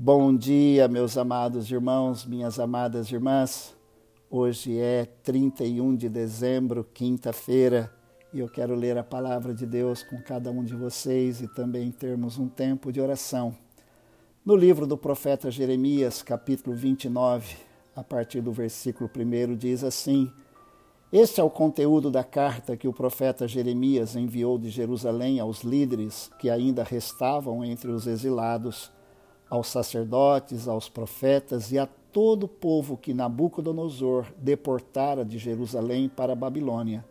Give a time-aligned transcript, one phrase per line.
[0.00, 3.74] Bom dia, meus amados irmãos, minhas amadas irmãs.
[4.30, 7.92] Hoje é 31 de dezembro, quinta-feira,
[8.32, 11.90] e eu quero ler a palavra de Deus com cada um de vocês e também
[11.90, 13.52] termos um tempo de oração.
[14.44, 17.56] No livro do profeta Jeremias, capítulo 29,
[17.96, 20.30] a partir do versículo 1, diz assim:
[21.12, 26.30] Este é o conteúdo da carta que o profeta Jeremias enviou de Jerusalém aos líderes
[26.38, 28.96] que ainda restavam entre os exilados
[29.48, 36.32] aos sacerdotes, aos profetas e a todo o povo que Nabucodonosor deportara de Jerusalém para
[36.32, 37.04] a Babilônia.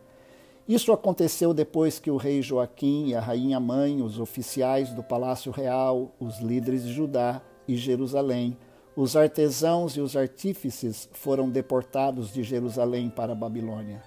[0.68, 5.50] Isso aconteceu depois que o rei Joaquim e a rainha mãe, os oficiais do palácio
[5.50, 8.56] real, os líderes de Judá e Jerusalém,
[8.94, 14.02] os artesãos e os artífices foram deportados de Jerusalém para a Babilônia.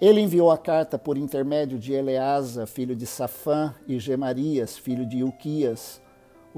[0.00, 5.24] Ele enviou a carta por intermédio de Eleasa, filho de Safã, e Gemarias, filho de
[5.24, 6.00] Uquias,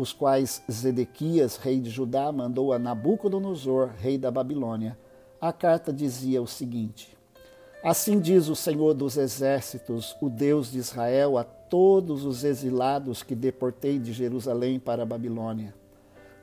[0.00, 4.98] os quais Zedequias, rei de Judá, mandou a Nabucodonosor, rei da Babilônia.
[5.38, 7.14] A carta dizia o seguinte:
[7.84, 13.34] Assim diz o Senhor dos Exércitos, o Deus de Israel, a todos os exilados que
[13.34, 15.74] deportei de Jerusalém para a Babilônia.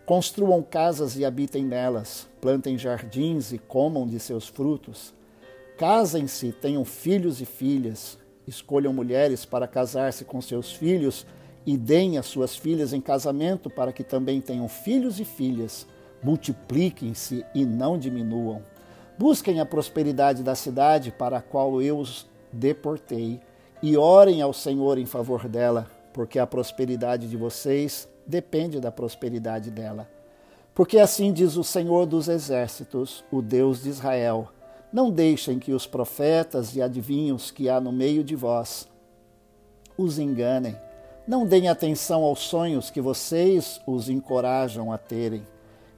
[0.06, 5.14] Construam casas e habitem nelas, plantem jardins e comam de seus frutos.
[5.78, 8.17] Casem-se, tenham filhos e filhas,
[8.48, 11.26] escolham mulheres para casar-se com seus filhos
[11.68, 15.86] e deem as suas filhas em casamento para que também tenham filhos e filhas.
[16.23, 18.64] Multipliquem-se e não diminuam.
[19.20, 23.42] Busquem a prosperidade da cidade para a qual eu os deportei
[23.84, 29.70] e orem ao Senhor em favor dela, porque a prosperidade de vocês depende da prosperidade
[29.70, 30.10] dela.
[30.73, 34.48] Porque assim diz o Senhor dos Exércitos, o Deus de Israel:
[34.94, 38.88] Não deixem que os profetas e adivinhos que há no meio de vós
[39.98, 40.87] os enganem
[41.28, 45.45] não deem atenção aos sonhos que vocês os encorajam a terem.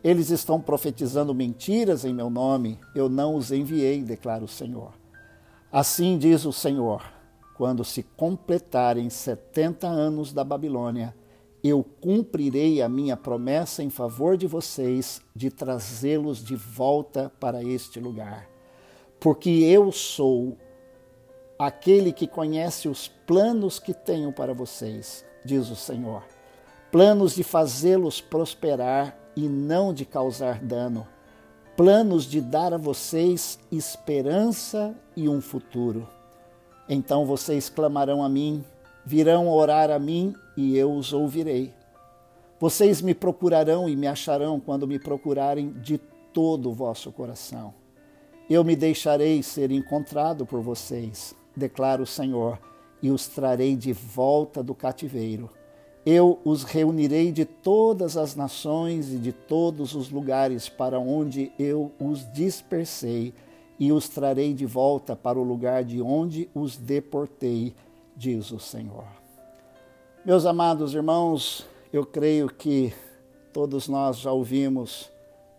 [0.04, 4.94] Eles estão profetizando mentiras em meu nome, eu não os enviei, declara o Senhor.
[5.72, 7.04] Assim diz o Senhor:
[7.56, 11.14] quando se completarem setenta anos da Babilônia,
[11.64, 18.00] eu cumprirei a minha promessa em favor de vocês de trazê-los de volta para este
[18.00, 18.50] lugar.
[19.20, 20.58] Porque eu sou
[21.60, 26.24] aquele que conhece os planos que tenho para vocês, diz o Senhor.
[26.90, 31.06] Planos de fazê-los prosperar e não de causar dano.
[31.76, 36.08] Planos de dar a vocês esperança e um futuro.
[36.88, 38.64] Então vocês clamarão a mim,
[39.06, 41.74] virão orar a mim e eu os ouvirei.
[42.58, 45.98] Vocês me procurarão e me acharão quando me procurarem de
[46.34, 47.74] todo o vosso coração.
[48.50, 52.60] Eu me deixarei ser encontrado por vocês declara o Senhor,
[53.02, 55.50] e os trarei de volta do cativeiro.
[56.06, 61.92] Eu os reunirei de todas as nações e de todos os lugares para onde eu
[62.00, 63.34] os dispersei,
[63.80, 67.74] e os trarei de volta para o lugar de onde os deportei,
[68.16, 69.06] diz o Senhor.
[70.26, 72.94] Meus amados irmãos, eu creio que
[73.54, 75.10] todos nós já ouvimos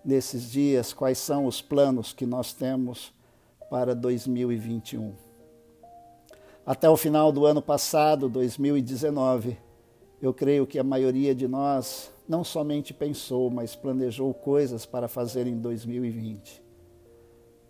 [0.05, 3.13] nesses dias quais são os planos que nós temos
[3.71, 5.30] para 2021.
[6.65, 9.59] Até o final do ano passado, 2019,
[10.21, 15.47] eu creio que a maioria de nós não somente pensou, mas planejou coisas para fazer
[15.47, 16.63] em 2020.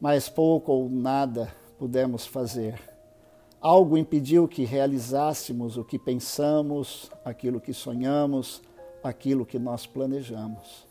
[0.00, 2.80] Mas pouco ou nada pudemos fazer.
[3.60, 8.60] Algo impediu que realizássemos o que pensamos, aquilo que sonhamos,
[9.02, 10.86] aquilo que nós planejamos.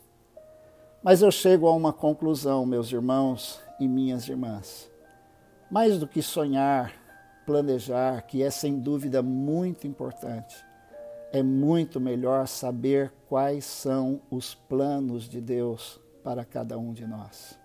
[1.02, 4.90] Mas eu chego a uma conclusão, meus irmãos e minhas irmãs.
[5.70, 6.99] Mais do que sonhar,
[7.46, 10.56] planejar, que é sem dúvida muito importante.
[11.32, 17.58] É muito melhor saber quais são os planos de Deus para cada um de nós.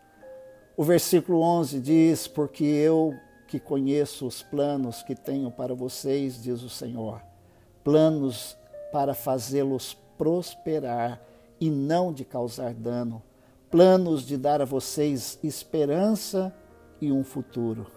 [0.78, 3.14] O versículo 11 diz: Porque eu
[3.48, 7.22] que conheço os planos que tenho para vocês, diz o Senhor,
[7.84, 8.58] planos
[8.92, 11.22] para fazê-los prosperar
[11.60, 13.22] e não de causar dano,
[13.70, 16.54] planos de dar a vocês esperança
[17.02, 17.88] e um futuro.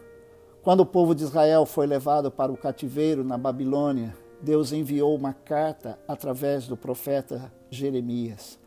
[0.62, 5.32] Quando o povo de Israel foi levado para o cativeiro na Babilônia, Deus enviou uma
[5.32, 8.58] carta através do profeta Jeremias.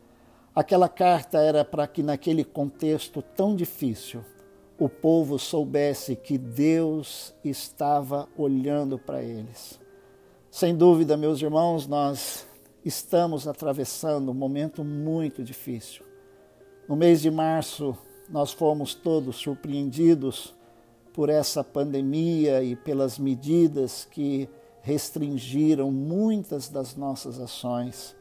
[0.56, 4.24] Aquela carta era para que, naquele contexto tão difícil,
[4.78, 9.80] o povo soubesse que Deus estava olhando para eles.
[10.50, 12.48] Sem dúvida, meus irmãos, nós
[12.84, 16.04] estamos atravessando um momento muito difícil.
[16.88, 17.96] No mês de março,
[18.30, 20.54] nós fomos todos surpreendidos
[21.14, 24.50] por essa pandemia e pelas medidas que
[24.82, 28.16] restringiram muitas das nossas ações.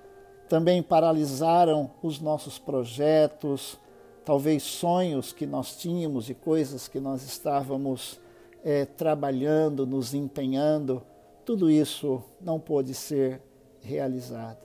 [0.48, 3.78] também paralisaram os nossos projetos,
[4.24, 8.20] talvez sonhos que nós tínhamos e coisas que nós estávamos
[8.64, 11.02] é, trabalhando, nos empenhando,
[11.44, 13.40] tudo isso não pôde ser
[13.80, 14.58] realizado.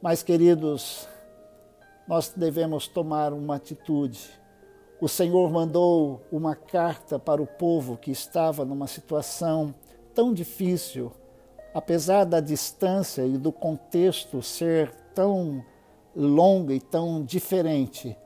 [0.00, 1.08] Mas, queridos,
[2.06, 4.20] nós devemos tomar uma atitude.
[5.00, 9.72] O Senhor mandou uma carta para o povo que estava numa situação
[10.12, 11.12] tão difícil,
[11.72, 15.64] apesar da distância e do contexto ser tão
[16.16, 18.16] longo e tão diferente.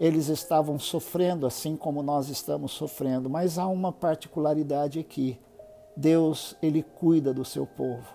[0.00, 5.38] Eles estavam sofrendo assim como nós estamos sofrendo, mas há uma particularidade aqui.
[5.94, 8.06] Deus, ele cuida do seu povo.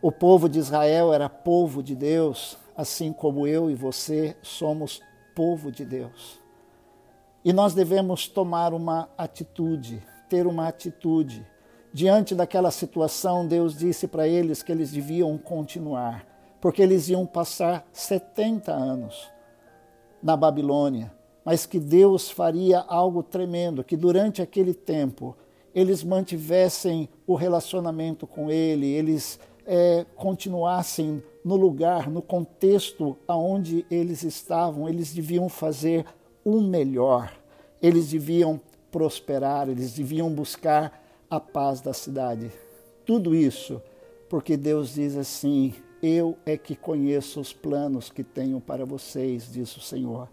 [0.00, 5.00] O povo de Israel era povo de Deus, assim como eu e você somos
[5.34, 6.41] povo de Deus.
[7.44, 11.44] E nós devemos tomar uma atitude, ter uma atitude.
[11.92, 16.24] Diante daquela situação, Deus disse para eles que eles deviam continuar,
[16.60, 19.30] porque eles iam passar 70 anos
[20.22, 21.12] na Babilônia,
[21.44, 25.36] mas que Deus faria algo tremendo, que durante aquele tempo
[25.74, 34.22] eles mantivessem o relacionamento com Ele, eles é, continuassem no lugar, no contexto aonde eles
[34.22, 36.04] estavam, eles deviam fazer
[36.44, 37.32] o melhor,
[37.80, 38.60] eles deviam
[38.90, 42.50] prosperar, eles deviam buscar a paz da cidade.
[43.04, 43.80] Tudo isso
[44.32, 49.76] porque Deus diz assim: Eu é que conheço os planos que tenho para vocês, diz
[49.76, 50.26] o Senhor.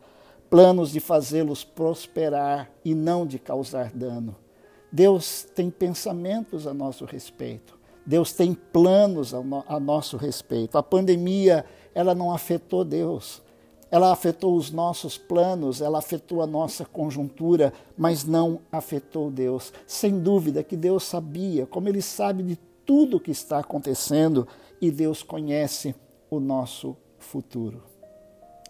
[0.50, 4.38] Planos de fazê-los prosperar e não de causar dano.
[4.89, 7.77] Deus tem pensamentos a nosso respeito.
[8.06, 10.77] Deus tem planos a, nosso respeito.
[10.77, 13.41] A pandemia, ela não afetou Deus.
[13.91, 19.74] Ela afetou os nossos planos, ela afetou a nossa conjuntura, mas não afetou Deus.
[19.88, 22.56] Sem dúvida que Deus sabia, como Ele sabe de
[22.86, 24.47] tudo o que está acontecendo,
[24.81, 25.95] e Deus conhece
[26.30, 27.83] o nosso futuro.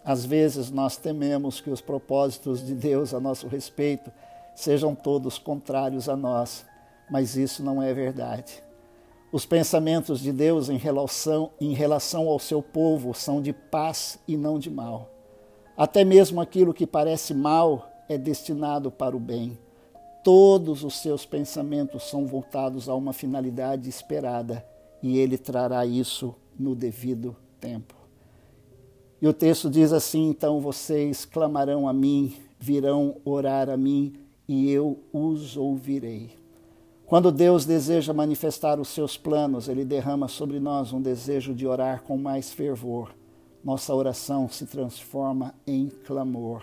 [0.04, 4.12] Às vezes nós tememos que os propósitos de Deus a nosso respeito
[4.56, 6.65] sejam todos contrários a nós,
[7.12, 8.63] mas isso não é verdade.
[9.31, 14.35] Os pensamentos de Deus em relação, em relação ao seu povo são de paz e
[14.35, 15.11] não de mal.
[15.77, 19.57] Até mesmo aquilo que parece mal é destinado para o bem.
[20.23, 24.65] Todos os seus pensamentos são voltados a uma finalidade esperada
[25.01, 27.93] e ele trará isso no devido tempo.
[29.21, 34.13] E o texto diz assim: então vocês clamarão a mim, virão orar a mim
[34.47, 36.38] e eu os ouvirei.
[37.09, 42.03] Quando Deus deseja manifestar os seus planos, Ele derrama sobre nós um desejo de orar
[42.03, 43.15] com mais fervor.
[43.63, 46.61] Nossa oração se transforma em clamor.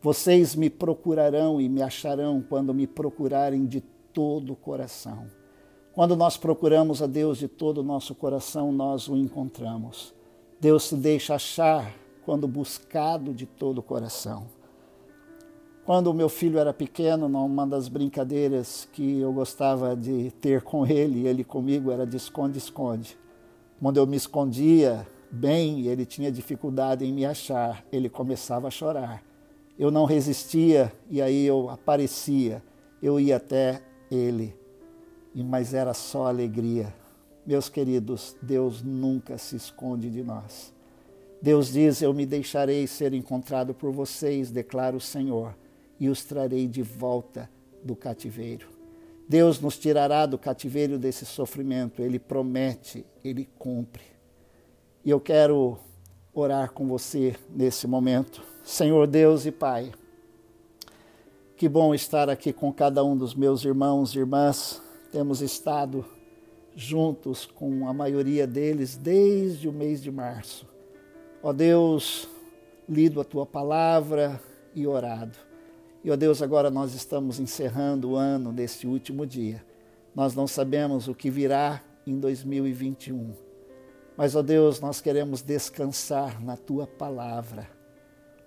[0.00, 3.82] Vocês me procurarão e me acharão quando me procurarem de
[4.14, 5.26] todo o coração.
[5.92, 10.14] Quando nós procuramos a Deus de todo o nosso coração, nós o encontramos.
[10.58, 11.92] Deus se deixa achar
[12.24, 14.46] quando buscado de todo o coração.
[15.86, 20.84] Quando o meu filho era pequeno, uma das brincadeiras que eu gostava de ter com
[20.84, 23.16] ele e ele comigo era de esconde-esconde.
[23.80, 28.70] Quando eu me escondia bem e ele tinha dificuldade em me achar, ele começava a
[28.70, 29.22] chorar.
[29.78, 32.64] Eu não resistia e aí eu aparecia,
[33.00, 33.80] eu ia até
[34.10, 34.56] ele,
[35.32, 36.92] mas era só alegria.
[37.46, 40.74] Meus queridos, Deus nunca se esconde de nós.
[41.40, 45.54] Deus diz: Eu me deixarei ser encontrado por vocês, declara o Senhor
[45.98, 47.50] e os trarei de volta
[47.82, 48.68] do cativeiro.
[49.28, 54.04] Deus nos tirará do cativeiro desse sofrimento, Ele promete, Ele cumpre.
[55.04, 55.78] E eu quero
[56.32, 58.42] orar com você nesse momento.
[58.62, 59.92] Senhor Deus e Pai,
[61.56, 64.82] que bom estar aqui com cada um dos meus irmãos e irmãs.
[65.10, 66.04] Temos estado
[66.74, 70.68] juntos com a maioria deles desde o mês de março.
[71.42, 72.28] Ó Deus,
[72.88, 74.40] lido a tua palavra
[74.74, 75.45] e orado.
[76.06, 79.66] E, ó Deus, agora nós estamos encerrando o ano deste último dia.
[80.14, 83.32] Nós não sabemos o que virá em 2021.
[84.16, 87.68] Mas, ó Deus, nós queremos descansar na tua palavra.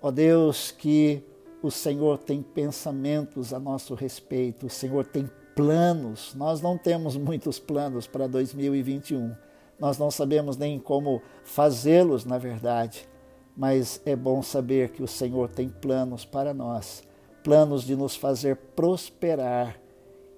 [0.02, 1.22] Ó Deus, que
[1.62, 6.34] o Senhor tem pensamentos a nosso respeito, o Senhor tem planos.
[6.36, 9.36] Nós não temos muitos planos para 2021.
[9.78, 13.06] Nós não sabemos nem como fazê-los, na verdade,
[13.54, 17.09] mas é bom saber que o Senhor tem planos para nós
[17.50, 19.82] planos de nos fazer prosperar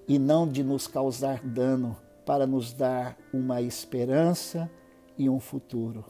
[0.08, 4.72] e não de nos causar dano, para nos dar uma esperança
[5.18, 6.06] e um futuro.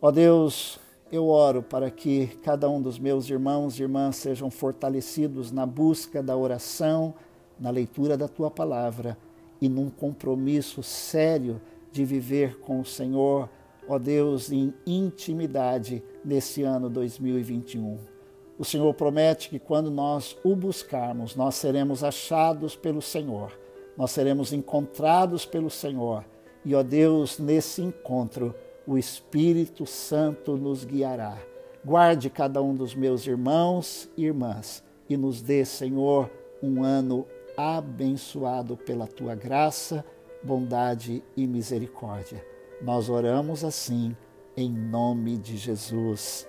[0.00, 0.80] Ó Deus,
[1.12, 6.22] eu oro para que cada um dos meus irmãos e irmãs sejam fortalecidos na busca
[6.22, 7.12] da oração,
[7.60, 9.18] na leitura da tua palavra
[9.60, 11.60] e num compromisso sério
[11.92, 13.50] de viver com o Senhor
[13.86, 18.13] ó Deus, em intimidade nesse ano 2021.
[18.58, 23.58] O Senhor promete que quando nós o buscarmos, nós seremos achados pelo Senhor,
[23.96, 26.24] nós seremos encontrados pelo Senhor.
[26.64, 28.54] E, ó Deus, nesse encontro,
[28.86, 31.36] o Espírito Santo nos guiará.
[31.84, 36.30] Guarde cada um dos meus irmãos e irmãs e nos dê, Senhor,
[36.62, 40.04] um ano abençoado pela tua graça,
[40.42, 42.44] bondade e misericórdia.
[42.80, 44.16] Nós oramos assim,
[44.56, 46.48] em nome de Jesus.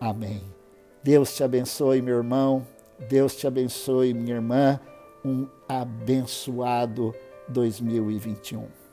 [0.00, 0.63] Amém.
[1.04, 2.66] Deus te abençoe, meu irmão.
[3.10, 4.80] Deus te abençoe, minha irmã.
[5.22, 7.14] Um abençoado
[7.48, 8.83] 2021.